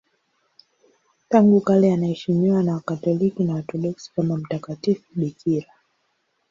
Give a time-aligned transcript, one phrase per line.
[1.29, 5.67] Tangu kale anaheshimiwa na Wakatoliki na Waorthodoksi kama mtakatifu bikira.